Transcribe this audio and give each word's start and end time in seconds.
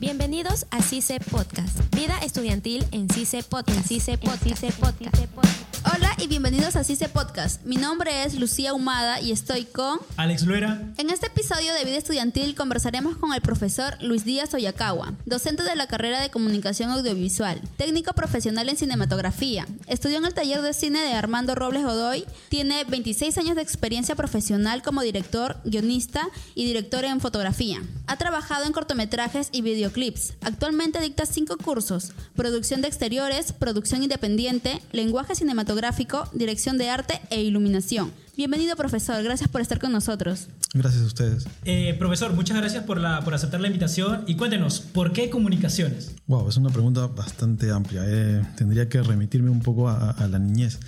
Bienvenidos 0.00 0.66
a 0.70 0.80
CICE 0.80 1.20
Podcast. 1.20 1.94
Vida 1.94 2.18
estudiantil 2.24 2.82
en 2.90 3.06
CICE 3.10 3.42
Podcast. 3.42 3.78
En 3.78 3.84
CICE 3.84 4.16
Podcast. 4.16 5.69
Hola 6.00 6.16
y 6.16 6.28
bienvenidos 6.28 6.76
a 6.76 6.84
CICE 6.84 7.10
Podcast. 7.10 7.62
Mi 7.66 7.76
nombre 7.76 8.24
es 8.24 8.38
Lucía 8.38 8.72
Humada 8.72 9.20
y 9.20 9.32
estoy 9.32 9.66
con 9.66 9.98
Alex 10.16 10.44
Luera. 10.46 10.80
En 10.96 11.10
este 11.10 11.26
episodio 11.26 11.74
de 11.74 11.84
Vida 11.84 11.98
Estudiantil 11.98 12.54
conversaremos 12.54 13.18
con 13.18 13.34
el 13.34 13.42
profesor 13.42 13.98
Luis 14.00 14.24
Díaz 14.24 14.54
Oyakawa, 14.54 15.12
docente 15.26 15.62
de 15.62 15.76
la 15.76 15.88
carrera 15.88 16.22
de 16.22 16.30
Comunicación 16.30 16.90
Audiovisual, 16.90 17.60
técnico 17.76 18.14
profesional 18.14 18.70
en 18.70 18.78
cinematografía. 18.78 19.66
Estudió 19.88 20.16
en 20.16 20.24
el 20.24 20.32
taller 20.32 20.62
de 20.62 20.72
cine 20.72 21.02
de 21.02 21.12
Armando 21.12 21.54
Robles 21.54 21.84
Godoy, 21.84 22.24
tiene 22.48 22.84
26 22.84 23.36
años 23.36 23.56
de 23.56 23.62
experiencia 23.62 24.14
profesional 24.14 24.80
como 24.82 25.02
director, 25.02 25.60
guionista 25.64 26.26
y 26.54 26.64
director 26.64 27.04
en 27.04 27.20
fotografía. 27.20 27.82
Ha 28.06 28.16
trabajado 28.16 28.64
en 28.64 28.72
cortometrajes 28.72 29.50
y 29.52 29.60
videoclips. 29.60 30.32
Actualmente 30.40 30.98
dicta 30.98 31.26
cinco 31.26 31.58
cursos: 31.58 32.12
producción 32.34 32.80
de 32.80 32.88
exteriores, 32.88 33.52
producción 33.52 34.02
independiente, 34.02 34.80
lenguaje 34.92 35.34
cinematográfico, 35.34 35.89
dirección 36.32 36.78
de 36.78 36.88
arte 36.88 37.20
e 37.30 37.42
iluminación. 37.42 38.10
Bienvenido, 38.36 38.76
profesor. 38.76 39.22
Gracias 39.22 39.50
por 39.50 39.60
estar 39.60 39.78
con 39.78 39.92
nosotros. 39.92 40.48
Gracias 40.72 41.02
a 41.02 41.06
ustedes. 41.06 41.46
Eh, 41.64 41.94
profesor, 41.98 42.32
muchas 42.32 42.56
gracias 42.56 42.84
por, 42.84 42.98
la, 42.98 43.20
por 43.20 43.34
aceptar 43.34 43.60
la 43.60 43.66
invitación 43.66 44.24
y 44.26 44.36
cuéntenos, 44.36 44.80
¿por 44.80 45.12
qué 45.12 45.28
comunicaciones? 45.28 46.14
Wow, 46.26 46.48
es 46.48 46.56
una 46.56 46.70
pregunta 46.70 47.06
bastante 47.08 47.70
amplia. 47.70 48.02
Eh, 48.06 48.42
tendría 48.56 48.88
que 48.88 49.02
remitirme 49.02 49.50
un 49.50 49.60
poco 49.60 49.88
a, 49.88 50.10
a, 50.10 50.28
la 50.28 50.38
niñez. 50.38 50.78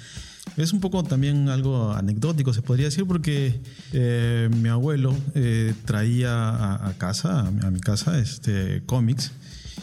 Es 0.57 0.73
un 0.73 0.81
poco 0.81 1.03
también 1.03 1.49
algo 1.49 1.93
anecdótico, 1.93 2.53
se 2.53 2.63
podría 2.63 2.87
decir, 2.87 3.07
porque 3.07 3.61
eh, 3.93 4.49
mi 4.61 4.69
abuelo 4.69 5.15
eh, 5.35 5.75
traía 5.85 6.33
a, 6.33 6.89
a 6.89 6.93
casa, 6.95 7.41
a 7.41 7.51
mi, 7.51 7.65
a 7.65 7.71
mi 7.71 7.81
casa, 7.81 8.19
este, 8.19 8.83
cómics 8.87 9.33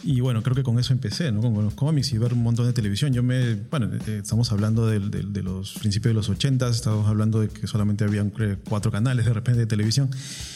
y 0.02 0.20
bueno, 0.20 0.42
creo 0.42 0.54
que 0.54 0.62
con 0.62 0.78
eso 0.78 0.92
empecé, 0.92 1.30
¿no? 1.32 1.40
Con, 1.40 1.54
con, 1.54 1.64
los 1.64 1.74
cómics 1.74 2.12
y 2.12 2.18
ver 2.18 2.32
un 2.32 2.42
montón 2.42 2.66
de 2.66 2.72
televisión. 2.72 3.12
Yo 3.12 3.22
me, 3.22 3.54
bueno, 3.54 3.90
eh, 4.06 4.20
estamos 4.22 4.50
hablando 4.52 4.86
de, 4.86 5.00
de, 5.00 5.22
de, 5.22 5.42
los 5.42 5.74
principios 5.74 6.10
de 6.10 6.14
los 6.14 6.28
80, 6.28 6.68
estamos 6.68 7.08
hablando 7.08 7.40
de 7.40 7.48
que 7.48 7.66
solamente 7.66 8.04
habían 8.04 8.32
cuatro 8.68 8.90
canales 8.90 9.26
de 9.26 9.32
repente 9.32 9.60
de 9.60 9.66
televisión 9.66 10.10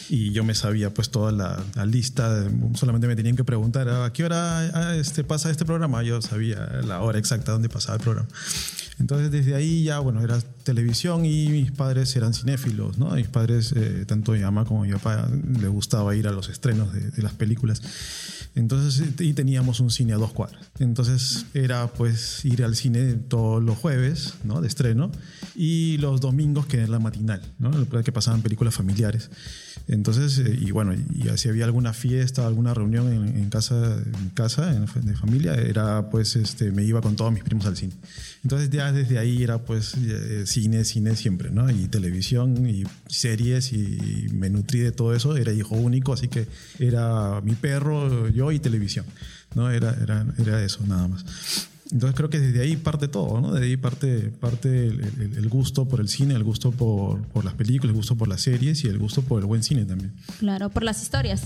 y 0.09 0.31
yo 0.31 0.43
me 0.43 0.55
sabía 0.55 0.93
pues 0.93 1.09
toda 1.09 1.31
la, 1.31 1.63
la 1.75 1.85
lista, 1.85 2.45
solamente 2.73 3.07
me 3.07 3.15
tenían 3.15 3.35
que 3.35 3.43
preguntar 3.43 3.89
a 3.89 4.11
qué 4.13 4.23
hora 4.23 4.59
ah, 4.59 4.95
este, 4.95 5.23
pasa 5.23 5.49
este 5.49 5.65
programa, 5.65 6.03
yo 6.03 6.21
sabía 6.21 6.81
la 6.85 7.01
hora 7.01 7.19
exacta 7.19 7.51
donde 7.51 7.69
pasaba 7.69 7.97
el 7.97 8.03
programa. 8.03 8.29
Entonces 8.99 9.29
desde 9.29 9.55
ahí 9.55 9.83
ya, 9.83 9.99
bueno, 9.99 10.21
era 10.21 10.39
televisión 10.63 11.25
y 11.25 11.49
mis 11.49 11.71
padres 11.71 12.15
eran 12.15 12.33
cinéfilos, 12.33 12.97
¿no? 12.97 13.11
Mis 13.11 13.27
padres, 13.27 13.73
eh, 13.75 14.05
tanto 14.07 14.31
mi 14.31 14.39
mamá 14.39 14.63
como 14.65 14.83
mi 14.83 14.91
papá, 14.93 15.27
les 15.59 15.69
gustaba 15.69 16.15
ir 16.15 16.27
a 16.27 16.31
los 16.31 16.47
estrenos 16.49 16.93
de, 16.93 17.11
de 17.11 17.21
las 17.21 17.33
películas. 17.33 17.81
Entonces, 18.55 19.03
y 19.19 19.33
teníamos 19.35 19.79
un 19.79 19.91
cine 19.91 20.13
a 20.13 20.17
dos 20.17 20.33
cuadras. 20.33 20.71
Entonces 20.79 21.45
era 21.53 21.87
pues 21.87 22.43
ir 22.45 22.63
al 22.63 22.75
cine 22.75 23.13
todos 23.13 23.63
los 23.63 23.77
jueves, 23.77 24.33
¿no? 24.43 24.61
De 24.61 24.67
estreno, 24.67 25.11
y 25.55 25.97
los 25.97 26.21
domingos 26.21 26.65
que 26.65 26.77
era 26.77 26.87
la 26.87 26.99
matinal, 26.99 27.41
¿no? 27.59 27.71
Que 28.03 28.11
pasaban 28.11 28.41
películas 28.41 28.73
familiares. 28.73 29.29
Entonces, 29.87 30.39
eh, 30.39 30.57
y 30.59 30.71
bueno, 30.71 30.93
y 30.93 31.37
si 31.37 31.49
había 31.49 31.65
alguna 31.65 31.93
fiesta, 31.93 32.47
alguna 32.47 32.73
reunión 32.73 33.11
en, 33.11 33.37
en 33.37 33.49
casa, 33.49 33.97
en 33.97 34.29
casa, 34.29 34.73
en, 34.75 34.85
de 35.05 35.15
familia, 35.15 35.53
era 35.53 36.09
pues, 36.09 36.35
este, 36.35 36.71
me 36.71 36.83
iba 36.83 37.01
con 37.01 37.15
todos 37.15 37.31
mis 37.31 37.43
primos 37.43 37.65
al 37.67 37.77
cine. 37.77 37.93
Entonces 38.43 38.69
ya 38.69 38.91
desde 38.91 39.17
ahí 39.17 39.41
era 39.41 39.59
pues 39.59 39.95
eh, 39.95 40.43
cine, 40.45 40.85
cine 40.85 41.15
siempre, 41.15 41.49
¿no? 41.49 41.69
Y 41.69 41.87
televisión 41.87 42.67
y 42.67 42.83
series 43.07 43.73
y 43.73 44.27
me 44.33 44.49
nutrí 44.49 44.79
de 44.79 44.91
todo 44.91 45.15
eso. 45.15 45.35
Era 45.35 45.51
hijo 45.51 45.75
único, 45.75 46.13
así 46.13 46.27
que 46.27 46.47
era 46.79 47.41
mi 47.41 47.53
perro, 47.53 48.29
yo 48.29 48.51
y 48.51 48.59
televisión, 48.59 49.05
¿no? 49.53 49.69
Era, 49.69 49.95
era, 50.01 50.25
era 50.37 50.63
eso 50.63 50.79
nada 50.85 51.07
más. 51.07 51.25
Entonces 51.91 52.15
creo 52.15 52.29
que 52.31 52.39
desde 52.39 52.61
ahí 52.61 52.77
parte 52.77 53.07
todo, 53.07 53.39
¿no? 53.39 53.53
Desde 53.53 53.67
ahí 53.67 53.77
parte, 53.77 54.31
parte 54.39 54.87
el, 54.87 55.01
el, 55.01 55.37
el 55.37 55.49
gusto 55.49 55.87
por 55.87 55.99
el 55.99 56.09
cine, 56.09 56.33
el 56.33 56.43
gusto 56.43 56.71
por, 56.71 57.21
por, 57.27 57.45
las 57.45 57.53
películas, 57.53 57.91
el 57.91 57.95
gusto 57.95 58.15
por 58.15 58.27
las 58.27 58.41
series 58.41 58.83
y 58.83 58.87
el 58.87 58.97
gusto 58.97 59.21
por 59.21 59.39
el 59.39 59.45
buen 59.45 59.61
cine 59.61 59.85
también. 59.85 60.11
Claro, 60.39 60.69
por 60.69 60.83
las 60.83 61.03
historias. 61.03 61.43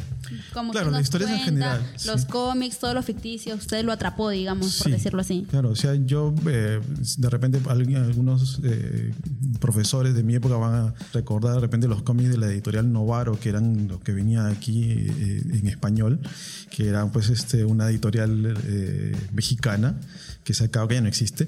Como 0.53 0.71
claro, 0.71 0.91
las 0.91 1.01
historias 1.01 1.29
cuenta, 1.29 1.45
en 1.45 1.53
general. 1.55 1.93
Los 2.05 2.21
sí. 2.21 2.27
cómics, 2.27 2.79
todo 2.79 2.93
lo 2.93 3.03
ficticio, 3.03 3.53
usted 3.55 3.83
lo 3.83 3.91
atrapó, 3.91 4.29
digamos, 4.29 4.71
sí, 4.71 4.83
por 4.83 4.91
decirlo 4.93 5.19
así. 5.19 5.45
Claro, 5.49 5.71
o 5.71 5.75
sea, 5.75 5.95
yo 5.95 6.33
eh, 6.47 6.79
de 7.17 7.29
repente 7.29 7.59
algunos 7.67 8.61
eh, 8.63 9.13
profesores 9.59 10.13
de 10.13 10.23
mi 10.23 10.35
época 10.35 10.55
van 10.55 10.73
a 10.73 10.93
recordar 11.13 11.55
de 11.55 11.59
repente 11.59 11.89
los 11.89 12.01
cómics 12.03 12.29
de 12.29 12.37
la 12.37 12.47
editorial 12.47 12.91
Novaro, 12.91 13.37
que 13.37 13.49
eran 13.49 13.89
los 13.89 13.99
que 13.99 14.13
venía 14.13 14.47
aquí 14.47 14.83
eh, 14.83 15.43
en 15.53 15.67
español, 15.67 16.21
que 16.71 16.87
eran 16.87 17.11
pues 17.11 17.29
este, 17.29 17.65
una 17.65 17.89
editorial 17.89 18.57
eh, 18.65 19.15
mexicana 19.33 19.99
que 20.49 20.55
se 20.55 20.63
acaba 20.63 20.87
que 20.87 20.95
ya 20.95 21.01
no 21.01 21.07
existe, 21.07 21.45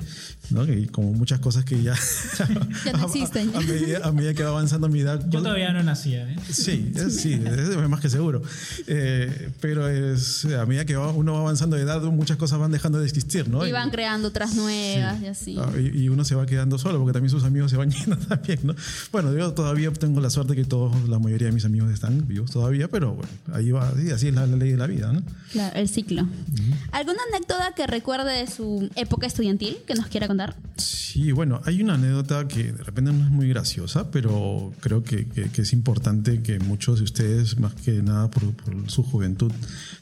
¿no? 0.51 0.63
Y 0.71 0.85
como 0.85 1.11
muchas 1.11 1.39
cosas 1.39 1.65
que 1.65 1.81
ya, 1.81 1.95
ya 2.85 2.91
no 2.91 3.05
existen. 3.07 3.49
A, 3.55 3.57
a, 3.57 3.61
medida, 3.61 3.99
a, 4.03 4.11
medida, 4.11 4.33
que 4.35 4.43
va 4.43 4.49
avanzando 4.49 4.89
mi 4.89 4.99
edad. 4.99 5.25
Yo 5.27 5.41
todavía 5.41 5.73
no 5.73 5.81
nacía, 5.81 6.29
¿eh? 6.29 6.35
Sí, 6.51 6.91
es, 6.95 7.19
sí, 7.19 7.33
es 7.33 7.89
más 7.89 7.99
que 7.99 8.11
seguro. 8.11 8.43
Eh, 8.85 9.49
pero 9.59 9.89
es, 9.89 10.45
a 10.45 10.67
medida 10.67 10.85
que 10.85 10.95
uno 10.95 11.33
va 11.33 11.39
avanzando 11.39 11.77
de 11.77 11.81
edad, 11.81 11.99
muchas 12.03 12.37
cosas 12.37 12.59
van 12.59 12.71
dejando 12.71 12.99
de 12.99 13.07
existir, 13.07 13.49
¿no? 13.49 13.65
Y 13.65 13.71
van 13.71 13.87
y, 13.87 13.91
creando 13.91 14.27
otras 14.27 14.53
nuevas 14.53 15.17
sí. 15.17 15.23
y 15.23 15.27
así. 15.27 15.57
Ah, 15.57 15.71
y, 15.75 16.03
y, 16.03 16.09
uno 16.09 16.23
se 16.23 16.35
va 16.35 16.45
quedando 16.45 16.77
solo, 16.77 16.99
porque 16.99 17.13
también 17.13 17.31
sus 17.31 17.43
amigos 17.43 17.71
se 17.71 17.77
van 17.77 17.89
yendo 17.91 18.17
también, 18.17 18.59
¿no? 18.61 18.75
Bueno, 19.11 19.33
yo 19.35 19.51
todavía 19.53 19.91
tengo 19.93 20.21
la 20.21 20.29
suerte 20.29 20.55
que 20.55 20.63
todos, 20.63 21.09
la 21.09 21.17
mayoría 21.17 21.47
de 21.47 21.53
mis 21.53 21.65
amigos 21.65 21.91
están 21.91 22.27
vivos 22.27 22.51
todavía, 22.51 22.87
pero 22.87 23.15
bueno, 23.15 23.31
ahí 23.51 23.71
va, 23.71 23.91
sí, 23.99 24.11
así 24.11 24.27
es 24.27 24.35
la, 24.35 24.45
la, 24.45 24.57
ley 24.57 24.73
de 24.73 24.77
la 24.77 24.85
vida, 24.85 25.11
¿no? 25.11 25.23
Claro, 25.51 25.75
el 25.75 25.89
ciclo. 25.89 26.21
Uh 26.21 26.25
-huh. 26.25 26.75
¿Alguna 26.91 27.17
anécdota 27.29 27.73
que 27.75 27.87
recuerde 27.87 28.31
de 28.31 28.45
su 28.45 28.90
época 28.95 29.27
estudiantil 29.27 29.77
que 29.85 29.95
nos 29.95 30.07
quiera 30.07 30.27
contar? 30.27 30.55
Sí, 30.77 31.31
bueno, 31.31 31.61
hay 31.65 31.81
una 31.81 31.95
anécdota 31.95 32.47
que 32.47 32.71
de 32.71 32.83
repente 32.83 33.11
no 33.11 33.23
es 33.23 33.31
muy 33.31 33.49
graciosa, 33.49 34.11
pero 34.11 34.73
creo 34.79 35.03
que, 35.03 35.27
que, 35.27 35.49
que 35.49 35.61
es 35.63 35.73
importante 35.73 36.41
que 36.41 36.59
muchos 36.59 36.99
de 36.99 37.03
ustedes, 37.03 37.59
más 37.59 37.73
que 37.73 38.01
nada 38.01 38.29
por, 38.31 38.53
por 38.53 38.89
su 38.89 39.03
juventud, 39.03 39.51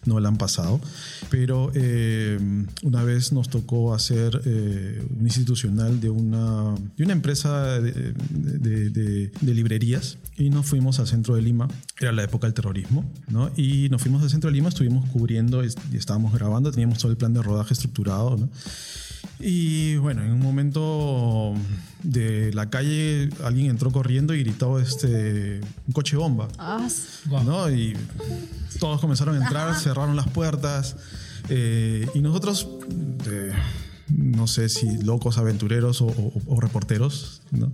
no 0.05 0.19
la 0.19 0.29
han 0.29 0.37
pasado. 0.37 0.79
Pero 1.29 1.71
eh, 1.73 2.39
una 2.83 3.03
vez 3.03 3.31
nos 3.31 3.49
tocó 3.49 3.93
hacer 3.93 4.41
eh, 4.45 5.03
un 5.17 5.25
institucional 5.25 5.99
de 5.99 6.09
una, 6.09 6.75
de 6.97 7.03
una 7.03 7.13
empresa 7.13 7.79
de, 7.79 8.13
de, 8.29 8.89
de, 8.89 9.31
de, 9.41 9.53
librerías 9.53 10.17
y 10.37 10.49
nos 10.49 10.65
fuimos 10.65 10.99
al 10.99 11.07
centro 11.07 11.35
de 11.35 11.41
Lima, 11.41 11.67
era 11.99 12.11
la 12.11 12.23
época 12.23 12.47
del 12.47 12.53
terrorismo, 12.53 13.03
¿no? 13.27 13.51
Y 13.57 13.89
nos 13.89 14.01
fuimos 14.01 14.23
al 14.23 14.29
centro 14.29 14.49
de 14.49 14.55
Lima, 14.55 14.69
estuvimos 14.69 15.09
cubriendo 15.09 15.63
y 15.63 15.67
estábamos 15.93 16.33
grabando, 16.33 16.71
teníamos 16.71 16.99
todo 16.99 17.11
el 17.11 17.17
plan 17.17 17.33
de 17.33 17.41
rodaje 17.41 17.73
estructurado, 17.73 18.37
¿no? 18.37 18.49
Y 19.41 19.95
bueno, 19.97 20.21
en 20.23 20.31
un 20.33 20.39
momento 20.39 21.53
de 22.03 22.51
la 22.53 22.69
calle 22.69 23.29
alguien 23.43 23.69
entró 23.69 23.89
corriendo 23.91 24.33
y 24.33 24.43
gritó 24.43 24.79
este 24.79 25.61
un 25.87 25.93
coche 25.93 26.17
bomba. 26.17 26.49
Ah, 26.57 26.85
¿no? 27.45 27.69
Y 27.71 27.95
todos 28.79 28.99
comenzaron 28.99 29.35
a 29.35 29.43
entrar, 29.43 29.69
Ajá. 29.69 29.79
cerraron 29.79 30.15
las 30.17 30.27
puertas. 30.27 30.97
Eh, 31.47 32.05
y 32.13 32.19
nosotros, 32.19 32.67
eh, 33.27 33.53
no 34.09 34.45
sé 34.47 34.67
si 34.67 34.97
locos 35.03 35.37
aventureros 35.37 36.01
o, 36.01 36.07
o, 36.07 36.33
o 36.47 36.59
reporteros, 36.59 37.41
¿no? 37.51 37.71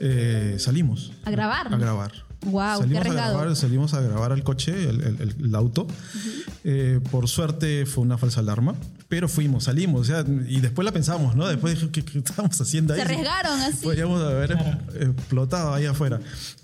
Eh, 0.00 0.56
salimos. 0.58 1.12
A 1.24 1.30
grabar. 1.30 1.72
A 1.72 1.76
grabar. 1.76 2.12
Wow, 2.46 2.80
salimos 2.80 3.02
qué 3.02 3.08
a 3.08 3.12
grabar, 3.12 3.56
salimos 3.56 3.94
a 3.94 4.00
grabar 4.00 4.32
el 4.32 4.42
coche, 4.42 4.72
el, 4.88 5.00
el, 5.02 5.36
el 5.44 5.54
auto. 5.54 5.82
Uh 5.84 5.88
-huh. 5.88 6.44
eh, 6.64 7.00
por 7.10 7.28
suerte 7.28 7.86
fue 7.86 8.02
una 8.04 8.18
falsa 8.18 8.40
alarma, 8.40 8.74
pero 9.08 9.28
fuimos, 9.28 9.64
salimos, 9.64 10.00
o 10.00 10.04
sea, 10.04 10.24
y 10.48 10.60
después 10.60 10.84
la 10.84 10.90
pensamos, 10.90 11.36
¿no? 11.36 11.46
Después 11.46 11.74
dije, 11.74 11.90
¿qué, 11.90 12.04
qué 12.04 12.18
estábamos 12.18 12.60
haciendo 12.60 12.92
ahí? 12.92 13.00
Se 13.00 13.04
arriesgaron 13.04 13.60
así. 13.60 13.84
Podríamos 13.84 14.20
haber 14.20 14.50
claro. 14.50 14.78
explotado 15.00 15.74
ahí 15.74 15.86
afuera. 15.86 16.20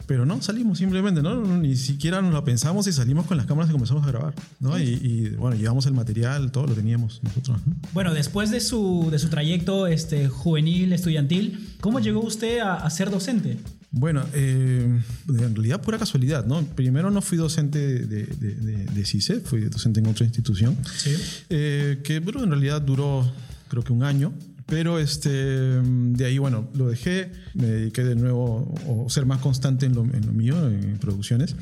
Pero 0.06 0.26
no, 0.26 0.42
salimos 0.42 0.78
simplemente, 0.78 1.22
¿no? 1.22 1.36
Ni 1.36 1.76
siquiera 1.76 2.20
nos 2.20 2.32
lo 2.32 2.42
pensamos 2.44 2.86
y 2.88 2.92
salimos 2.92 3.26
con 3.26 3.36
las 3.36 3.46
cámaras 3.46 3.70
y 3.70 3.72
comenzamos 3.72 4.02
a 4.04 4.08
grabar, 4.08 4.34
¿no? 4.58 4.76
Y, 4.78 4.82
y, 4.82 5.28
bueno, 5.36 5.56
llevamos 5.56 5.86
el 5.86 5.94
material, 5.94 6.50
todo 6.50 6.66
lo 6.66 6.74
teníamos 6.74 7.20
nosotros, 7.22 7.60
¿no? 7.64 7.74
Bueno, 7.92 8.12
después 8.12 8.50
de 8.50 8.60
su, 8.60 9.08
de 9.12 9.20
su 9.20 9.28
trayecto 9.28 9.86
este, 9.86 10.28
juvenil, 10.28 10.92
estudiantil, 10.92 11.76
¿cómo 11.80 12.00
llegó 12.00 12.20
usted 12.20 12.58
a, 12.58 12.74
a 12.74 12.90
ser 12.90 13.10
docente? 13.10 13.58
Bueno, 13.94 14.24
eh, 14.32 15.00
en 15.28 15.54
realidad 15.54 15.82
pura 15.82 15.98
casualidad, 15.98 16.46
¿no? 16.46 16.64
Primero 16.64 17.10
no 17.10 17.20
fui 17.20 17.36
docente 17.36 17.78
de, 17.78 18.24
de, 18.24 18.54
de, 18.54 18.84
de 18.86 19.04
CICE, 19.04 19.40
fui 19.40 19.60
docente 19.60 20.00
en 20.00 20.06
otra 20.06 20.24
institución, 20.24 20.76
sí. 20.96 21.14
eh, 21.50 22.00
que 22.02 22.20
bueno, 22.20 22.42
en 22.42 22.50
realidad 22.50 22.80
duró 22.80 23.30
creo 23.68 23.84
que 23.84 23.92
un 23.92 24.02
año, 24.02 24.32
pero 24.72 24.98
este, 24.98 25.28
de 25.28 26.24
ahí, 26.24 26.38
bueno, 26.38 26.70
lo 26.74 26.88
dejé, 26.88 27.30
me 27.52 27.66
dediqué 27.66 28.02
de 28.04 28.14
nuevo 28.16 28.74
a 29.06 29.10
ser 29.10 29.26
más 29.26 29.40
constante 29.40 29.84
en 29.84 29.94
lo, 29.94 30.02
en 30.02 30.24
lo, 30.24 30.32
mío, 30.32 30.66
en 30.66 30.96
producciones. 30.98 31.54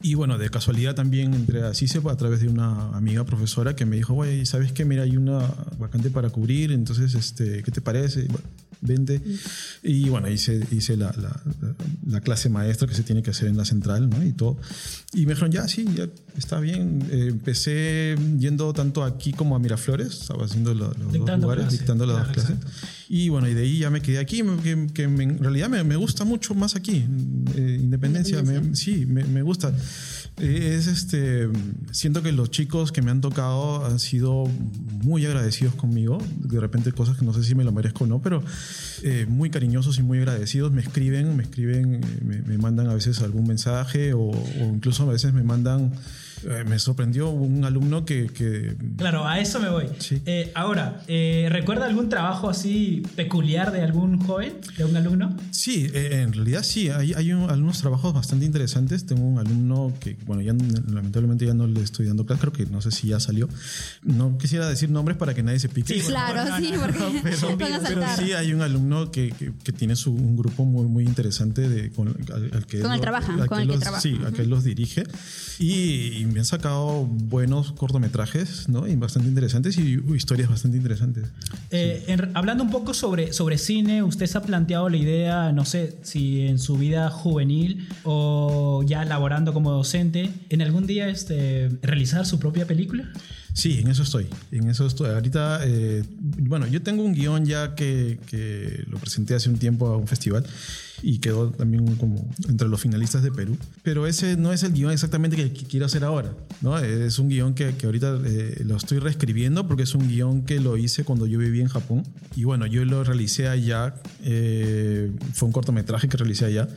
Y 0.00 0.14
bueno, 0.14 0.38
de 0.38 0.48
casualidad 0.48 0.94
también 0.94 1.34
entré 1.34 1.62
a 1.62 1.74
CICE 1.74 2.00
a 2.08 2.16
través 2.16 2.40
de 2.40 2.48
una 2.48 2.88
amiga 2.96 3.24
profesora 3.24 3.76
que 3.76 3.84
me 3.84 3.96
dijo, 3.96 4.14
güey, 4.14 4.46
¿sabes 4.46 4.72
qué? 4.72 4.86
Mira, 4.86 5.02
hay 5.02 5.18
una 5.18 5.40
vacante 5.78 6.08
para 6.08 6.30
cubrir, 6.30 6.72
entonces, 6.72 7.12
este, 7.14 7.62
¿qué 7.62 7.70
te 7.70 7.82
parece? 7.82 8.22
Bueno, 8.28 8.46
vente. 8.80 9.20
Y 9.82 10.08
bueno, 10.10 10.28
hice, 10.30 10.60
hice 10.70 10.96
la, 10.96 11.06
la- 11.18 11.40
la- 11.60 11.74
la 12.06 12.20
clase 12.20 12.48
maestra 12.50 12.86
que 12.86 12.94
se 12.94 13.02
tiene 13.02 13.22
que 13.22 13.30
hacer 13.30 13.48
en 13.48 13.56
la 13.56 13.64
central, 13.64 14.08
¿no? 14.10 14.22
Y 14.24 14.32
todo. 14.32 14.58
Y 15.14 15.24
me 15.26 15.32
dijeron, 15.32 15.52
ya, 15.52 15.66
sí, 15.68 15.86
ya 15.96 16.06
está 16.36 16.60
bien. 16.60 17.02
Eh, 17.10 17.28
empecé 17.30 18.14
yendo 18.38 18.72
tanto 18.74 19.02
aquí 19.04 19.32
como 19.32 19.56
a 19.56 19.58
Miraflores, 19.58 20.08
estaba 20.20 20.44
haciendo 20.44 20.74
lo- 20.74 20.88
los 20.92 21.12
dos 21.12 21.40
lugares, 21.40 21.64
clases. 21.64 21.78
dictando 21.80 22.04
las 22.06 22.16
dos 22.16 22.44
Claro, 22.44 22.53
Y 23.08 23.28
bueno, 23.28 23.48
y 23.48 23.54
de 23.54 23.62
ahí 23.62 23.78
ya 23.78 23.90
me 23.90 24.00
quedé 24.00 24.18
aquí, 24.18 24.42
que, 24.62 24.86
que 24.92 25.08
me- 25.08 25.24
en 25.24 25.38
realidad 25.38 25.68
me, 25.68 25.84
me 25.84 25.96
gusta 25.96 26.24
mucho 26.24 26.54
más 26.54 26.74
aquí. 26.76 27.04
Eh, 27.54 27.78
Independencia, 27.82 28.42
me- 28.42 28.74
sí, 28.74 29.06
me, 29.06 29.24
me 29.24 29.42
gusta. 29.42 29.72
Eh, 30.38 30.74
Es 30.78 30.86
este, 30.88 31.48
siento 31.92 32.22
que 32.22 32.32
los 32.32 32.50
chicos 32.50 32.90
que 32.92 33.02
me 33.02 33.10
han 33.10 33.20
tocado 33.20 33.84
han 33.86 33.98
sido 34.00 34.44
muy 35.02 35.24
agradecidos 35.26 35.74
conmigo. 35.74 36.18
De 36.38 36.58
repente 36.58 36.90
cosas 36.92 37.16
que 37.18 37.24
no 37.24 37.32
sé 37.32 37.44
si 37.44 37.54
me 37.54 37.62
lo 37.64 37.72
merezco 37.72 38.04
o 38.04 38.06
no, 38.06 38.20
pero 38.20 38.42
eh, 39.02 39.26
muy 39.28 39.50
cariñosos 39.50 39.98
y 39.98 40.02
muy 40.02 40.18
agradecidos. 40.18 40.72
Me 40.72 40.80
escriben, 40.80 41.36
me 41.36 41.42
escriben, 41.44 41.94
eh, 42.02 42.20
me, 42.24 42.42
me 42.42 42.58
mandan 42.58 42.88
a 42.88 42.94
veces 42.94 43.20
algún 43.20 43.46
mensaje 43.46 44.12
o, 44.14 44.20
o 44.30 44.72
incluso 44.74 45.04
a 45.04 45.12
veces 45.12 45.32
me 45.34 45.42
mandan. 45.44 45.92
Eh, 46.48 46.64
me 46.64 46.78
sorprendió 46.78 47.30
un 47.30 47.64
alumno 47.64 48.04
que, 48.04 48.26
que 48.26 48.76
Claro, 48.96 49.26
a 49.26 49.38
eso 49.40 49.60
me 49.60 49.68
voy. 49.70 49.86
Sí. 49.98 50.20
Eh, 50.26 50.52
ahora, 50.54 51.02
eh, 51.08 51.48
¿recuerda 51.50 51.86
algún 51.86 52.08
trabajo 52.08 52.48
así 52.50 53.02
peculiar 53.16 53.72
de 53.72 53.82
algún 53.82 54.18
joven, 54.20 54.54
de 54.76 54.84
un 54.84 54.96
alumno? 54.96 55.36
Sí, 55.50 55.86
eh, 55.92 56.20
en 56.22 56.32
realidad 56.32 56.62
sí, 56.62 56.88
hay, 56.88 57.12
hay 57.14 57.32
un- 57.32 57.50
algunos 57.50 57.78
trabajos 57.80 58.12
bastante 58.14 58.44
interesantes. 58.44 59.06
Tengo 59.06 59.22
un 59.24 59.38
alumno 59.38 59.92
que, 60.00 60.16
bueno, 60.26 60.42
ya 60.42 60.52
lamentablemente 60.52 61.46
ya 61.46 61.54
no 61.54 61.66
le 61.66 61.80
estoy 61.82 62.06
dando 62.06 62.24
clase, 62.26 62.40
creo 62.40 62.52
que 62.52 62.66
no 62.66 62.80
sé 62.80 62.90
si 62.90 63.08
ya 63.08 63.20
salió. 63.20 63.48
No 64.02 64.38
quisiera 64.38 64.68
decir 64.68 64.90
nombres 64.90 65.16
para 65.16 65.34
que 65.34 65.42
nadie 65.42 65.58
se 65.58 65.68
pique. 65.68 65.94
Sí, 65.94 66.00
por 66.00 66.10
Claro, 66.10 66.48
no, 66.50 66.56
sí, 66.58 66.70
no, 66.72 66.76
no, 66.76 66.82
porque 66.82 67.20
pero, 67.22 67.56
van 67.56 67.72
a 67.72 67.80
pero 67.80 68.00
saltar. 68.02 68.18
sí 68.24 68.32
hay 68.32 68.52
un 68.52 68.62
alumno 68.62 69.10
que, 69.10 69.30
que- 69.32 69.52
que 69.62 69.72
tiene 69.72 69.96
su, 69.96 70.12
un 70.12 70.36
grupo 70.36 70.64
muy, 70.64 70.86
muy 70.86 71.04
interesante 71.04 71.68
de, 71.68 71.90
con, 71.90 72.08
al, 72.08 72.50
al 72.52 72.66
que 72.66 72.80
Con 72.80 72.90
el 72.92 72.98
lo- 72.98 73.02
trabaja, 73.02 73.46
con 73.46 73.60
el 73.60 73.66
que 73.68 73.72
los- 73.74 73.80
trabaja. 73.80 74.00
Sí, 74.02 74.18
a 74.26 74.30
que 74.32 74.42
él 74.42 74.50
los 74.50 74.64
dirige. 74.64 75.04
Y, 75.58 76.18
y 76.22 76.26
han 76.40 76.44
sacado 76.44 77.04
buenos 77.06 77.72
cortometrajes, 77.72 78.68
¿no? 78.68 78.86
Y 78.88 78.96
bastante 78.96 79.28
interesantes 79.28 79.78
y 79.78 79.98
uh, 79.98 80.14
historias 80.14 80.48
bastante 80.48 80.76
interesantes. 80.76 81.24
Eh, 81.70 82.04
en- 82.08 82.30
hablando 82.36 82.64
un 82.64 82.70
poco 82.70 82.94
sobre, 82.94 83.32
sobre 83.32 83.58
cine, 83.58 84.02
¿usted 84.02 84.26
se 84.26 84.38
ha 84.38 84.42
planteado 84.42 84.88
la 84.88 84.96
idea, 84.96 85.52
no 85.52 85.64
sé, 85.64 85.96
si 86.02 86.42
en 86.42 86.58
su 86.58 86.76
vida 86.76 87.10
juvenil 87.10 87.88
o 88.04 88.82
ya 88.86 89.04
laborando 89.04 89.52
como 89.52 89.70
docente, 89.70 90.30
en 90.48 90.62
algún 90.62 90.86
día 90.86 91.08
este, 91.08 91.70
realizar 91.82 92.26
su 92.26 92.38
propia 92.38 92.66
película? 92.66 93.10
Sí, 93.54 93.78
en 93.78 93.88
eso 93.88 94.02
estoy. 94.02 94.26
En 94.50 94.68
eso 94.68 94.84
estoy. 94.84 95.10
Ahorita, 95.10 95.60
eh, 95.62 96.02
bueno, 96.40 96.66
yo 96.66 96.82
tengo 96.82 97.04
un 97.04 97.14
guion 97.14 97.46
ya 97.46 97.76
que, 97.76 98.18
que 98.26 98.84
lo 98.88 98.98
presenté 98.98 99.34
hace 99.34 99.48
un 99.48 99.58
tiempo 99.58 99.86
a 99.86 99.96
un 99.96 100.08
festival 100.08 100.44
y 101.02 101.18
quedó 101.18 101.50
también 101.50 101.94
como 101.96 102.28
entre 102.48 102.68
los 102.68 102.80
finalistas 102.80 103.22
de 103.22 103.30
Perú. 103.30 103.56
Pero 103.84 104.08
ese 104.08 104.36
no 104.36 104.52
es 104.52 104.64
el 104.64 104.72
guion 104.72 104.90
exactamente 104.90 105.36
que, 105.36 105.52
quiero 105.52 105.86
hacer 105.86 106.02
ahora, 106.02 106.34
¿no? 106.62 106.76
Es 106.78 107.20
un 107.20 107.28
guion 107.28 107.54
que, 107.54 107.76
que 107.76 107.86
ahorita 107.86 108.18
eh, 108.24 108.62
lo 108.64 108.76
estoy 108.76 108.98
reescribiendo 108.98 109.68
porque 109.68 109.84
es 109.84 109.94
un 109.94 110.08
guion 110.08 110.44
que 110.44 110.58
lo 110.58 110.76
hice 110.76 111.04
cuando 111.04 111.26
yo 111.26 111.38
viví 111.38 111.60
en 111.60 111.68
Japón. 111.68 112.02
Y 112.34 112.42
bueno, 112.42 112.66
yo 112.66 112.84
lo 112.84 113.04
realicé 113.04 113.46
allá. 113.46 113.94
eh, 114.24 115.12
fue 115.32 115.46
un 115.46 115.52
cortometraje 115.52 116.08
que 116.08 116.16
realicé 116.16 116.46
allá 116.46 116.68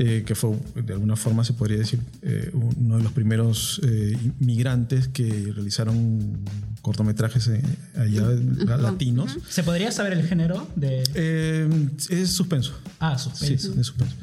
eh, 0.00 0.22
que 0.24 0.34
fue 0.36 0.56
de 0.76 0.92
alguna 0.92 1.16
forma 1.16 1.42
se 1.44 1.54
podría 1.54 1.78
decir 1.78 1.98
eh, 2.22 2.52
uno 2.52 2.98
de 2.98 3.02
los 3.02 3.10
primeros 3.12 3.80
eh, 3.84 4.16
inmigrantes 4.40 5.08
que 5.08 5.52
realizaron 5.52 6.38
cortometrajes 6.82 7.48
eh, 7.48 7.62
allá 7.96 8.28
latinos. 8.78 9.36
¿Se 9.48 9.64
podría 9.64 9.90
saber 9.90 10.12
el 10.12 10.22
género 10.24 10.68
de... 10.76 11.02
Eh, 11.14 11.68
es 12.10 12.30
suspenso. 12.30 12.78
Ah, 13.00 13.18
Sí, 13.18 13.28
suspenso. 13.58 13.72
de 13.72 13.84
suspenso. 13.84 14.16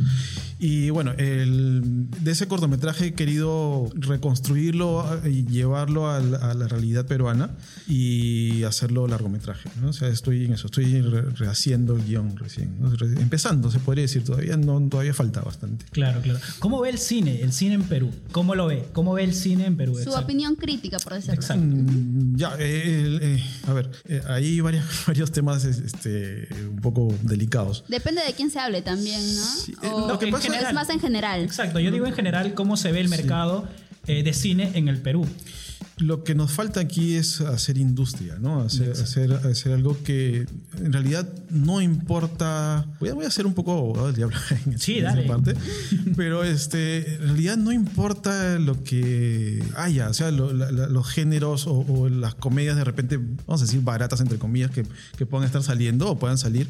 Y 0.58 0.90
bueno, 0.90 1.12
el, 1.18 1.82
de 2.22 2.32
ese 2.32 2.48
cortometraje 2.48 3.08
he 3.08 3.14
querido 3.14 3.90
reconstruirlo 3.94 5.06
y 5.26 5.46
llevarlo 5.46 6.10
a 6.10 6.20
la, 6.20 6.38
a 6.38 6.54
la 6.54 6.68
realidad 6.68 7.06
peruana 7.06 7.52
y 7.88 8.64
hacerlo 8.64 9.08
largometraje. 9.08 9.70
¿no? 9.82 9.90
O 9.90 9.94
sea, 9.94 10.08
estoy 10.08 10.46
en 10.46 10.54
eso, 10.54 10.68
estoy 10.68 11.02
re- 11.02 11.30
rehaciendo 11.32 11.96
el 11.96 12.06
guion 12.06 12.38
recién. 12.38 12.76
¿no? 12.80 12.90
Re- 12.96 13.22
Empezando, 13.22 13.70
se 13.72 13.80
podría 13.80 14.04
decir, 14.04 14.24
todavía, 14.24 14.58
no, 14.58 14.80
todavía 14.90 15.14
falta 15.14 15.42
bastante. 15.42 15.86
Claro, 15.92 16.22
claro. 16.22 16.40
¿Cómo 16.60 16.80
ve 16.82 16.90
el 16.90 16.98
cine, 17.00 17.42
el 17.42 17.52
cine 17.54 17.76
en 17.76 17.84
Perú? 17.84 18.12
¿Cómo 18.32 18.56
lo 18.56 18.68
ve? 18.68 18.86
¿Cómo 18.94 19.14
ve 19.14 19.24
el 19.24 19.34
cine 19.34 19.66
en 19.66 19.76
Perú? 19.78 19.94
Su 19.96 20.00
Exacto. 20.04 20.22
opinión 20.22 20.56
crítica, 20.56 20.98
por 21.00 21.14
decirlo. 21.14 21.34
Exacto. 21.36 21.66
Mm, 21.66 22.36
Ya, 22.38 22.56
eh, 22.60 23.20
eh, 23.22 23.44
a 23.68 23.74
ver, 23.74 23.92
eh, 24.06 24.22
hay 24.28 24.60
varias, 24.62 24.86
varios 25.08 25.32
temas 25.32 25.66
este, 25.66 26.48
un 26.70 26.78
poco 26.82 27.14
delicados. 27.24 27.84
Depende 27.88 28.22
de 28.26 28.34
quién 28.34 28.50
se 28.50 28.60
hable 28.60 28.82
también, 28.82 29.20
¿no? 29.36 29.44
Sí, 29.44 29.74
eh, 29.82 29.88
O 29.92 30.08
lo 30.08 30.18
que 30.20 30.28
pasa- 30.28 30.45
general. 30.46 30.68
es 30.68 30.74
más 30.74 30.90
en 30.90 31.00
general. 31.00 31.44
Exacto, 31.44 31.80
yo 31.80 31.92
digo 31.92 32.06
en 32.06 32.14
general 32.14 32.54
cómo 32.54 32.78
se 32.78 32.92
ve 32.92 33.02
el 33.02 33.10
mercado 33.10 33.68
eh, 34.08 34.24
de 34.24 34.34
cine 34.34 34.72
en 34.76 34.88
el 34.88 35.02
Perú. 35.02 35.28
Lo 35.98 36.26
que 36.26 36.36
nos 36.36 36.52
falta 36.52 36.82
aquí 36.82 37.16
es 37.16 37.40
hacer 37.40 37.78
industria, 37.78 38.36
¿no? 38.42 38.60
Hacer, 38.62 38.92
hacer, 38.92 39.32
hacer 39.32 39.72
algo 39.72 39.98
que 40.04 40.46
en 40.78 40.92
realidad 40.92 41.26
no 41.50 41.80
importa. 41.80 42.86
Voy 43.00 43.10
a, 43.10 43.14
voy 43.14 43.26
a 43.26 43.32
ser 43.32 43.46
un 43.46 43.54
poco 43.54 43.72
abogado 43.72 44.08
del 44.08 44.16
diablo 44.18 44.36
en, 44.66 44.78
Sí, 44.78 44.98
en 44.98 45.06
esa 45.06 45.16
dale. 45.16 45.28
parte. 45.28 45.54
Pero 46.18 46.44
este, 46.44 47.16
en 47.16 47.22
realidad 47.22 47.56
no 47.56 47.72
importa 47.72 48.60
lo 48.60 48.84
que 48.84 49.64
haya, 49.78 50.10
o 50.10 50.14
sea, 50.14 50.32
lo- 50.32 50.52
la- 50.52 50.70
la- 50.70 50.88
los 50.88 51.08
géneros 51.08 51.66
o, 51.66 51.74
o 51.88 52.10
las 52.10 52.36
comedias 52.36 52.76
de 52.76 52.84
repente, 52.84 53.18
vamos 53.48 53.62
a 53.62 53.66
decir, 53.66 53.82
baratas, 53.82 54.20
entre 54.20 54.38
comillas, 54.38 54.72
que, 54.72 54.86
que 55.18 55.26
puedan 55.26 55.46
estar 55.46 55.64
saliendo 55.64 56.10
o 56.10 56.20
puedan 56.20 56.38
salir, 56.38 56.68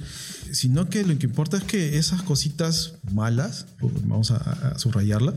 sino 0.51 0.87
que 0.87 1.03
lo 1.03 1.17
que 1.17 1.25
importa 1.25 1.57
es 1.57 1.63
que 1.63 1.97
esas 1.97 2.21
cositas 2.21 2.93
malas, 3.11 3.65
vamos 4.03 4.29
a, 4.29 4.37
a 4.37 4.77
subrayarla, 4.77 5.33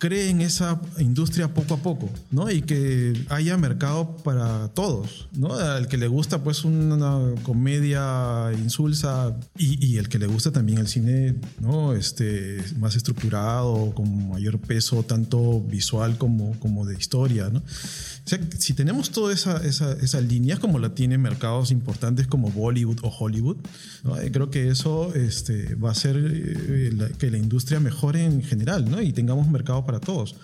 creen 0.00 0.40
esa 0.40 0.80
industria 0.98 1.54
poco 1.54 1.74
a 1.74 1.78
poco, 1.78 2.10
¿no? 2.32 2.50
Y 2.50 2.62
que 2.62 3.12
haya 3.28 3.56
mercado 3.56 4.16
para 4.18 4.68
todos, 4.68 5.28
¿no? 5.32 5.54
Al 5.54 5.88
que 5.88 5.96
le 5.96 6.08
gusta 6.08 6.42
pues 6.42 6.64
una 6.64 7.34
comedia 7.42 8.50
insulsa 8.56 9.36
y, 9.56 9.96
el 9.98 10.08
que 10.08 10.18
le 10.18 10.26
gusta 10.26 10.52
también 10.52 10.78
el 10.78 10.88
cine, 10.88 11.36
¿no? 11.60 11.94
Este, 11.94 12.62
más 12.78 12.96
estructurado, 12.96 13.92
con 13.94 14.28
mayor 14.28 14.58
peso, 14.58 15.02
tanto 15.02 15.60
visual 15.60 16.18
como, 16.18 16.58
como 16.60 16.86
de 16.86 16.96
historia, 16.96 17.50
¿no? 17.50 17.60
O 17.60 18.28
sea, 18.28 18.38
si 18.58 18.74
tenemos 18.74 19.10
toda 19.10 19.32
esa, 19.32 19.58
esa, 19.64 19.92
esa 19.92 20.20
línea, 20.20 20.58
como 20.58 20.78
la 20.78 20.94
tienen 20.94 21.20
mercados 21.20 21.70
importantes 21.70 22.26
como 22.26 22.50
Bollywood 22.50 22.98
o 23.02 23.08
Hollywood, 23.08 23.56
¿no? 24.04 24.16
Creo 24.32 24.50
que 24.50 24.68
eso 24.68 25.14
este, 25.14 25.74
va 25.74 25.90
a 25.90 25.92
hacer 25.92 26.16
eh, 26.16 27.12
que 27.18 27.30
la 27.30 27.38
industria 27.38 27.80
mejore 27.80 28.24
en 28.24 28.42
general 28.42 28.90
¿no? 28.90 29.00
y 29.00 29.12
tengamos 29.12 29.48
mercado 29.48 29.84
para 29.84 30.00
todos. 30.00 30.34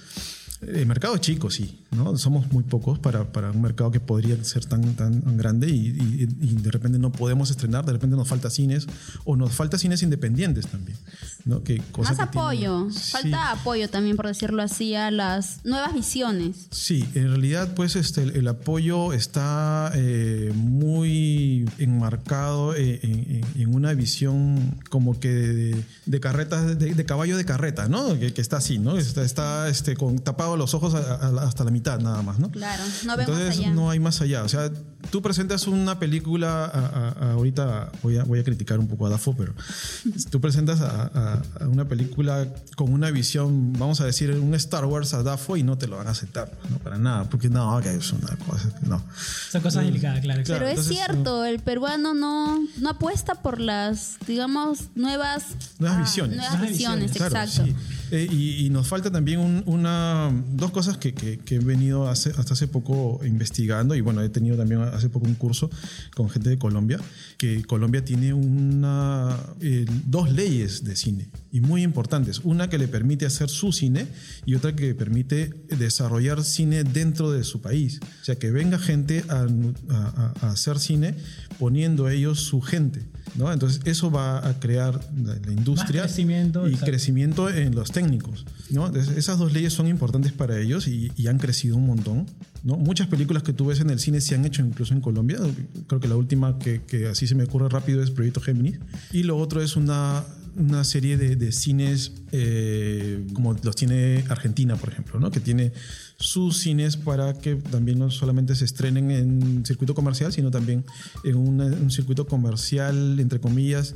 El 0.68 0.86
mercado 0.86 1.14
es 1.14 1.20
chico, 1.20 1.50
sí, 1.50 1.80
¿no? 1.90 2.16
Somos 2.18 2.50
muy 2.52 2.62
pocos 2.64 2.98
para, 2.98 3.32
para 3.32 3.50
un 3.50 3.60
mercado 3.62 3.90
que 3.90 4.00
podría 4.00 4.42
ser 4.44 4.64
tan, 4.64 4.94
tan 4.94 5.36
grande 5.36 5.68
y, 5.70 5.88
y- 5.88 6.28
y 6.40 6.54
de 6.54 6.70
repente 6.70 6.98
no 6.98 7.12
podemos 7.12 7.50
estrenar, 7.50 7.84
de 7.84 7.92
repente 7.92 8.16
nos 8.16 8.28
falta 8.28 8.50
cines 8.50 8.86
o 9.24 9.36
nos 9.36 9.52
falta 9.52 9.78
cines 9.78 10.02
independientes 10.02 10.66
también, 10.66 10.96
¿no? 11.44 11.62
Que 11.62 11.78
cosa 11.92 12.10
Más 12.10 12.16
que 12.18 12.38
apoyo. 12.38 12.88
Falta 12.90 13.50
apoyo 13.52 13.88
también, 13.88 14.16
por 14.16 14.26
decirlo 14.26 14.62
así, 14.62 14.94
a 14.94 15.10
las 15.10 15.64
nuevas 15.64 15.92
visiones. 15.94 16.66
Sí, 16.70 17.04
en 17.14 17.28
realidad 17.28 17.74
pues 17.74 17.96
este, 17.96 18.22
el, 18.22 18.36
el 18.36 18.48
apoyo 18.48 19.12
está 19.12 19.90
eh, 19.94 20.52
muy 20.54 21.68
enmarcado 21.78 22.74
eh, 22.74 23.00
en, 23.02 23.12
en- 23.12 23.44
en 23.62 23.74
una 23.74 23.94
visión 23.94 24.76
como 24.90 25.18
que 25.20 25.28
de, 25.28 25.84
de 26.06 26.20
carreta, 26.20 26.74
de, 26.74 26.94
de 26.94 27.04
caballo 27.04 27.36
de 27.36 27.44
carreta, 27.44 27.88
¿no? 27.88 28.18
Que, 28.18 28.32
que 28.32 28.40
está 28.40 28.56
así, 28.58 28.78
¿no? 28.78 28.96
Está, 28.98 29.22
está 29.24 29.68
este, 29.68 29.96
con 29.96 30.18
tapado 30.18 30.53
los 30.56 30.74
ojos 30.74 30.94
a- 30.94 30.98
a- 31.14 31.42
hasta 31.46 31.64
la 31.64 31.70
mitad 31.70 31.98
nada 32.00 32.22
más, 32.22 32.38
¿no? 32.38 32.50
Claro, 32.50 32.82
no 33.04 33.14
Entonces 33.18 33.58
allá. 33.58 33.70
no 33.70 33.90
hay 33.90 34.00
más 34.00 34.20
allá. 34.20 34.42
O 34.44 34.48
sea, 34.48 34.70
tú 35.10 35.22
presentas 35.22 35.66
una 35.66 35.98
película, 35.98 36.64
a- 36.64 36.78
a- 36.78 37.08
a- 37.08 37.32
ahorita 37.32 37.92
voy 38.02 38.16
a, 38.18 38.24
voy 38.24 38.38
a 38.40 38.44
criticar 38.44 38.78
un 38.78 38.88
poco 38.88 39.06
a 39.06 39.10
Dafo, 39.10 39.34
pero 39.36 39.52
tú 40.30 40.40
presentas 40.40 40.80
a, 40.80 41.10
a- 41.14 41.42
a 41.64 41.68
una 41.68 41.86
película 41.86 42.46
con 42.76 42.92
una 42.92 43.10
visión, 43.10 43.72
vamos 43.74 44.00
a 44.00 44.06
decir, 44.06 44.30
un 44.32 44.54
Star 44.54 44.84
Wars 44.86 45.14
a 45.14 45.22
Dafo 45.22 45.56
y 45.56 45.62
no 45.62 45.78
te 45.78 45.86
lo 45.86 45.96
van 45.96 46.06
a 46.08 46.10
aceptar, 46.10 46.50
no 46.70 46.78
para 46.78 46.98
nada, 46.98 47.24
porque 47.30 47.48
no, 47.48 47.80
que 47.80 47.94
es 47.94 48.12
una 48.12 48.36
cosa, 48.36 48.70
no. 48.86 49.02
Son 49.50 49.62
cosas 49.62 49.84
delicadas, 49.84 50.20
claro. 50.20 50.42
Claro, 50.42 50.64
Pero 50.66 50.80
es 50.80 50.86
cierto, 50.86 51.44
el 51.44 51.60
peruano 51.60 52.14
no, 52.14 52.58
no 52.78 52.90
apuesta 52.90 53.34
por 53.36 53.60
las, 53.60 54.16
digamos, 54.26 54.80
nuevas, 54.94 55.44
Nuevas 55.78 55.98
ah, 55.98 56.02
visiones. 56.02 56.36
Nuevas 56.36 56.52
Nuevas 56.54 56.70
visiones, 56.70 57.10
visiones, 57.12 57.16
Claro, 57.32 57.46
exacto. 57.48 57.64
sí. 57.66 57.76
Eh, 58.10 58.28
y, 58.30 58.66
y 58.66 58.70
nos 58.70 58.86
falta 58.86 59.10
también 59.10 59.40
un- 59.40 59.62
una, 59.66 60.30
dos 60.52 60.70
cosas 60.70 60.98
que, 60.98 61.14
que- 61.14 61.38
que 61.38 61.56
he 61.56 61.58
venido 61.58 62.08
hace- 62.08 62.30
hasta 62.36 62.52
hace 62.54 62.68
poco 62.68 63.20
investigando 63.24 63.94
y 63.94 64.00
bueno, 64.02 64.20
he 64.22 64.28
tenido 64.28 64.56
también 64.56 64.82
hace 64.94 65.08
poco 65.08 65.26
un 65.26 65.34
curso 65.34 65.70
con 66.14 66.30
gente 66.30 66.50
de 66.50 66.58
Colombia, 66.58 66.98
que 67.38 67.62
Colombia 67.64 68.04
tiene 68.04 68.32
una, 68.32 69.38
eh, 69.60 69.84
dos 70.06 70.30
leyes 70.32 70.84
de 70.84 70.96
cine 70.96 71.28
y 71.52 71.60
muy 71.60 71.82
importantes. 71.82 72.40
Una 72.44 72.68
que 72.68 72.78
le 72.78 72.88
permite 72.88 73.26
hacer 73.26 73.48
su 73.48 73.72
cine 73.72 74.06
y 74.46 74.54
otra 74.54 74.74
que 74.74 74.94
permite 74.94 75.52
desarrollar 75.78 76.42
cine 76.44 76.84
dentro 76.84 77.30
de 77.30 77.44
su 77.44 77.60
país. 77.60 78.00
O 78.20 78.24
sea, 78.24 78.36
que 78.36 78.50
venga 78.50 78.78
gente 78.78 79.24
a, 79.28 79.46
a- 79.90 80.34
a 80.40 80.50
hacer 80.50 80.78
cine 80.78 81.14
poniendo 81.58 82.08
ellos 82.08 82.40
su 82.40 82.60
gente. 82.60 83.02
¿No? 83.34 83.52
Entonces 83.52 83.80
eso 83.84 84.10
va 84.10 84.46
a 84.46 84.58
crear 84.60 85.00
la, 85.22 85.34
la 85.34 85.52
industria 85.52 86.02
Más 86.02 86.12
crecimiento, 86.12 86.66
y 86.66 86.72
exacto. 86.72 86.90
crecimiento 86.90 87.50
en 87.50 87.74
los 87.74 87.90
técnicos, 87.90 88.46
¿no? 88.70 88.86
Entonces, 88.86 89.16
esas 89.16 89.38
dos 89.38 89.52
leyes 89.52 89.72
son 89.72 89.88
importantes 89.88 90.32
para 90.32 90.58
ellos 90.58 90.86
y, 90.88 91.12
y 91.16 91.26
han 91.26 91.38
crecido 91.38 91.76
un 91.76 91.86
montón, 91.86 92.26
¿no? 92.62 92.76
Muchas 92.76 93.08
películas 93.08 93.42
que 93.42 93.52
tú 93.52 93.66
ves 93.66 93.80
en 93.80 93.90
el 93.90 93.98
cine 93.98 94.20
se 94.20 94.34
han 94.34 94.44
hecho 94.44 94.62
incluso 94.62 94.94
en 94.94 95.00
Colombia. 95.00 95.38
Creo 95.86 96.00
que 96.00 96.08
la 96.08 96.16
última 96.16 96.58
que, 96.58 96.82
que 96.82 97.08
así 97.08 97.26
se 97.26 97.34
me 97.34 97.44
ocurre 97.44 97.68
rápido 97.68 98.02
es 98.02 98.10
Proyecto 98.10 98.40
Géminis. 98.40 98.78
Y 99.12 99.24
lo 99.24 99.36
otro 99.36 99.62
es 99.62 99.76
una 99.76 100.24
una 100.56 100.84
serie 100.84 101.16
de, 101.16 101.36
de 101.36 101.52
cines 101.52 102.12
eh, 102.32 103.24
como 103.32 103.54
los 103.54 103.76
tiene 103.76 104.24
Argentina, 104.28 104.76
por 104.76 104.90
ejemplo, 104.90 105.20
¿no? 105.20 105.30
que 105.30 105.40
tiene 105.40 105.72
sus 106.16 106.58
cines 106.58 106.96
para 106.96 107.34
que 107.34 107.56
también 107.56 107.98
no 107.98 108.10
solamente 108.10 108.54
se 108.54 108.64
estrenen 108.64 109.10
en 109.10 109.64
circuito 109.64 109.94
comercial, 109.94 110.32
sino 110.32 110.50
también 110.50 110.84
en 111.24 111.36
un 111.36 111.90
circuito 111.90 112.26
comercial, 112.26 113.18
entre 113.20 113.40
comillas, 113.40 113.94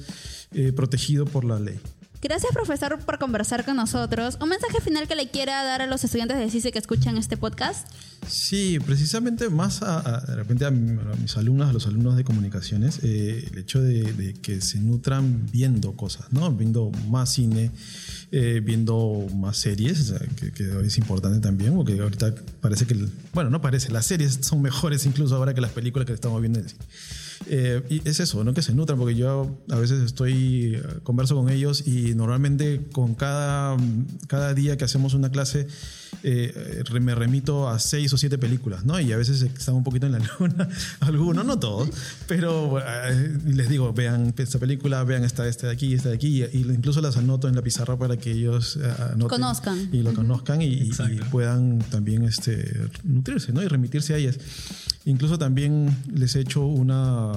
eh, 0.52 0.72
protegido 0.72 1.24
por 1.24 1.44
la 1.44 1.58
ley. 1.58 1.78
Gracias, 2.20 2.50
profesor, 2.52 2.98
por 2.98 3.18
conversar 3.18 3.64
con 3.64 3.76
nosotros. 3.76 4.38
¿Un 4.40 4.48
mensaje 4.48 4.80
final 4.80 5.06
que 5.06 5.14
le 5.14 5.28
quiera 5.30 5.62
dar 5.62 5.82
a 5.82 5.86
los 5.86 6.02
estudiantes 6.02 6.36
de 6.38 6.50
CICE 6.50 6.72
que 6.72 6.78
escuchan 6.80 7.16
este 7.16 7.36
podcast? 7.36 7.86
Sí, 8.26 8.78
precisamente 8.84 9.48
más 9.50 9.82
a, 9.82 10.20
de 10.26 10.34
repente 10.34 10.64
a, 10.66 10.72
mi- 10.72 10.98
a 11.00 11.14
mis 11.14 11.36
alumnos, 11.36 11.68
a 11.70 11.72
los 11.72 11.86
alumnos 11.86 12.16
de 12.16 12.24
comunicaciones, 12.24 12.98
eh, 13.04 13.48
el 13.52 13.58
hecho 13.58 13.80
de, 13.80 14.34
que 14.42 14.60
se 14.60 14.80
nutran 14.80 15.46
viendo 15.52 15.92
cosas, 15.92 16.26
¿no? 16.32 16.50
Viendo 16.52 16.90
más 17.08 17.32
cine, 17.34 17.70
eh, 18.32 18.60
viendo 18.64 19.24
más 19.36 19.56
series, 19.56 20.12
que, 20.40 20.50
que 20.50 20.80
es 20.84 20.98
importante 20.98 21.38
también, 21.38 21.76
porque 21.76 22.00
ahorita 22.00 22.34
parece 22.60 22.84
que, 22.86 22.96
bueno, 23.32 23.48
no 23.48 23.60
parece, 23.60 23.92
las 23.92 24.06
series 24.06 24.40
son 24.42 24.60
mejores 24.60 25.06
incluso 25.06 25.36
ahora 25.36 25.54
que 25.54 25.60
las 25.60 25.70
películas 25.70 26.04
que 26.06 26.14
estamos 26.14 26.40
viendo 26.40 26.58
en 26.58 26.64
el 26.64 26.70
cine. 26.72 26.84
Eh, 27.46 27.82
y 27.88 28.08
es 28.08 28.20
eso, 28.20 28.42
¿no? 28.44 28.54
Que 28.54 28.62
se 28.62 28.74
nutran, 28.74 28.98
porque 28.98 29.14
yo 29.14 29.58
a 29.70 29.76
veces 29.76 30.02
estoy, 30.02 30.80
converso 31.02 31.34
con 31.36 31.48
ellos 31.48 31.86
y 31.86 32.14
normalmente 32.14 32.82
con 32.92 33.14
cada, 33.14 33.76
cada 34.26 34.54
día 34.54 34.76
que 34.76 34.84
hacemos 34.84 35.14
una 35.14 35.30
clase 35.30 35.68
eh, 36.22 36.82
me 37.00 37.14
remito 37.14 37.68
a 37.68 37.78
seis 37.78 38.12
o 38.12 38.18
siete 38.18 38.38
películas, 38.38 38.84
¿no? 38.84 38.98
Y 39.00 39.12
a 39.12 39.16
veces 39.16 39.42
están 39.42 39.74
un 39.74 39.84
poquito 39.84 40.06
en 40.06 40.12
la 40.12 40.18
luna, 40.40 40.68
algunos, 41.00 41.44
no 41.44 41.58
todos, 41.58 41.90
pero 42.26 42.78
eh, 42.80 43.38
les 43.46 43.68
digo, 43.68 43.92
vean 43.92 44.34
esta 44.36 44.58
película, 44.58 45.04
vean 45.04 45.24
esta, 45.24 45.46
esta 45.46 45.66
de 45.68 45.72
aquí, 45.72 45.94
esta 45.94 46.08
de 46.10 46.14
aquí, 46.16 46.42
y 46.44 46.58
incluso 46.62 47.00
las 47.00 47.16
anoto 47.16 47.48
en 47.48 47.54
la 47.54 47.62
pizarra 47.62 47.96
para 47.98 48.16
que 48.16 48.32
ellos 48.32 48.76
eh, 48.82 48.92
anoten 49.12 49.28
Conozcan. 49.28 49.88
y 49.92 50.02
lo 50.02 50.12
conozcan 50.14 50.62
y, 50.62 50.66
y- 50.66 50.90
y 50.90 51.16
puedan 51.30 51.78
también 51.90 52.24
este, 52.24 52.88
nutrirse, 53.04 53.52
¿no? 53.52 53.62
Y 53.62 53.68
remitirse 53.68 54.14
a 54.14 54.16
ellas. 54.18 54.38
Incluso 55.04 55.38
también 55.38 55.96
les 56.12 56.34
he 56.36 56.40
hecho 56.40 56.66
una 56.66 57.32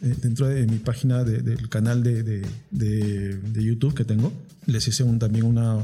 dentro 0.00 0.48
de 0.48 0.66
mi 0.66 0.78
página 0.78 1.24
de- 1.24 1.42
del 1.42 1.68
canal 1.68 2.02
de, 2.02 2.22
de- 2.22 2.46
de- 2.70 3.34
de 3.36 3.64
YouTube 3.64 3.94
que 3.94 4.04
tengo, 4.04 4.32
les 4.66 4.86
hice 4.88 5.02
un, 5.02 5.18
también 5.18 5.44
una, 5.44 5.76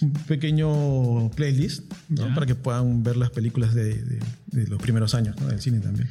un 0.00 0.12
pequeño 0.26 1.30
playlist 1.30 1.84
para 2.34 2.46
que 2.46 2.54
puedan 2.54 3.02
ver 3.02 3.16
las 3.16 3.30
películas 3.30 3.74
de, 3.74 3.94
de- 3.94 4.20
de 4.46 4.66
los 4.66 4.80
primeros 4.80 5.14
años 5.14 5.36
¿no? 5.40 5.48
del 5.48 5.60
cine 5.60 5.80
también. 5.80 6.08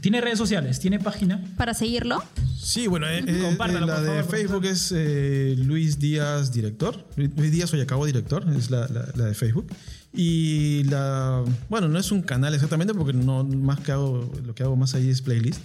¿Tiene 0.00 0.20
redes 0.20 0.38
sociales? 0.38 0.78
¿Tiene 0.78 0.98
página? 1.00 1.42
Para 1.56 1.74
seguirlo. 1.74 2.22
Sí, 2.60 2.86
bueno, 2.86 3.08
eh, 3.08 3.24
eh, 3.26 3.40
Compártalo, 3.42 3.86
la 3.86 3.94
por 3.96 4.02
de 4.04 4.08
favor, 4.22 4.30
Facebook 4.30 4.64
es 4.66 4.92
eh, 4.94 5.54
Luis 5.58 5.98
Díaz 5.98 6.52
Director. 6.52 7.06
Luis 7.16 7.50
Díaz 7.52 7.72
Oyacabo 7.74 8.06
Director, 8.06 8.46
es 8.56 8.70
la, 8.70 8.86
la- 8.88 9.08
la 9.16 9.24
de 9.26 9.34
Facebook. 9.34 9.66
Y 10.16 10.84
la, 10.84 11.42
bueno, 11.68 11.88
no 11.88 11.98
es 11.98 12.12
un 12.12 12.22
canal 12.22 12.54
exactamente 12.54 12.94
porque 12.94 13.12
no 13.12 13.42
más 13.42 13.80
que 13.80 13.92
hago, 13.92 14.30
lo 14.44 14.54
que 14.54 14.62
hago 14.62 14.76
más 14.76 14.94
ahí 14.94 15.10
es 15.10 15.22
playlist. 15.22 15.60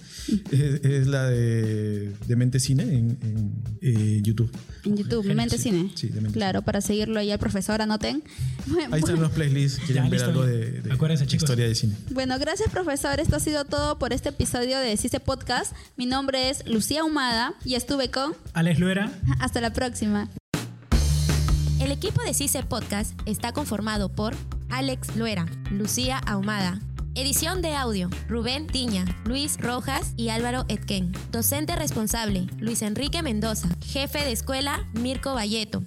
es, 0.50 0.84
es 0.84 1.06
la 1.06 1.26
de, 1.26 2.12
de 2.26 2.36
Mente 2.36 2.58
Cine 2.58 2.82
en, 2.82 3.18
en, 3.22 3.52
eh, 3.80 4.20
YouTube. 4.22 4.50
En 4.84 4.96
YouTube, 4.96 5.22
Genial, 5.22 5.36
Mente 5.36 5.56
sí. 5.56 5.62
Cine. 5.64 5.92
Sí, 5.94 6.08
de 6.08 6.20
Mente 6.20 6.36
Claro, 6.36 6.62
para 6.62 6.80
seguirlo 6.80 7.20
ahí 7.20 7.30
al 7.30 7.38
profesor, 7.38 7.80
anoten. 7.80 8.24
Ahí 8.90 8.98
están 9.00 9.20
los 9.20 9.30
playlists, 9.30 9.80
quieren 9.86 10.04
Ya, 10.04 10.10
ver 10.10 10.22
algo 10.24 10.44
de, 10.44 10.82
de 10.82 10.92
Acuérdense, 10.92 11.24
historia 11.24 11.66
de 11.66 11.74
cine. 11.74 11.94
Bueno, 12.10 12.38
gracias 12.38 12.70
profesor. 12.70 13.20
Esto 13.20 13.36
ha 13.36 13.40
sido 13.40 13.64
todo 13.64 13.98
por 13.98 14.12
este 14.12 14.30
episodio 14.30 14.78
de 14.78 14.96
CICE 14.96 15.20
Podcast. 15.20 15.72
Mi 15.96 16.06
nombre 16.06 16.50
es 16.50 16.66
Lucía 16.66 17.04
Humada 17.04 17.54
y 17.64 17.74
estuve 17.74 18.10
con... 18.10 18.34
Alex 18.52 18.80
Luera. 18.80 19.12
Hasta 19.38 19.60
la 19.60 19.72
próxima. 19.72 20.28
El 21.80 21.90
equipo 21.92 22.22
de 22.22 22.34
CICE 22.34 22.62
Podcast 22.62 23.18
está 23.24 23.52
conformado 23.52 24.10
por 24.10 24.34
Alex 24.68 25.16
Luera, 25.16 25.46
Lucía 25.70 26.18
Ahumada. 26.18 26.78
Edición 27.14 27.62
de 27.62 27.74
audio, 27.74 28.10
Rubén 28.28 28.66
Tiña, 28.66 29.06
Luis 29.24 29.56
Rojas 29.58 30.12
y 30.18 30.28
Álvaro 30.28 30.66
Etquén. 30.68 31.10
Docente 31.32 31.74
responsable, 31.76 32.46
Luis 32.58 32.82
Enrique 32.82 33.22
Mendoza. 33.22 33.68
Jefe 33.82 34.22
de 34.22 34.30
escuela, 34.30 34.86
Mirko 34.92 35.32
Valleto. 35.32 35.82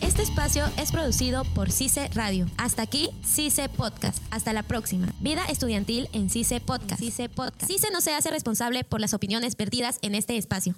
Este 0.00 0.22
espacio 0.22 0.64
es 0.76 0.90
producido 0.90 1.44
por 1.54 1.70
CICE 1.70 2.08
Radio. 2.14 2.46
Hasta 2.56 2.82
aquí, 2.82 3.10
CICE 3.24 3.68
Podcast. 3.68 4.20
Hasta 4.32 4.52
la 4.52 4.64
próxima. 4.64 5.06
Vida 5.20 5.44
estudiantil 5.48 6.08
en 6.12 6.28
CICE 6.28 6.60
Podcast. 6.60 7.00
CICE 7.00 7.28
Podcast. 7.28 7.70
CICE 7.70 7.92
no 7.92 8.00
se 8.00 8.14
hace 8.14 8.30
responsable 8.30 8.82
por 8.82 9.00
las 9.00 9.14
opiniones 9.14 9.56
vertidas 9.56 10.00
en 10.02 10.16
este 10.16 10.36
espacio. 10.36 10.74